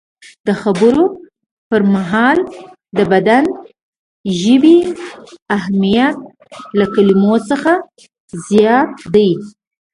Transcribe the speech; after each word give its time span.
د 0.47 0.49
خبرو 0.61 1.03
پر 1.69 1.81
مهال 1.93 2.37
د 2.97 2.99
بدن 3.11 3.43
ژبې 4.39 4.77
اهمیت 5.57 6.17
له 6.77 6.85
کلمو 6.93 7.35
څخه 7.49 7.73
زیات 8.47 8.91
دی. 9.13 9.31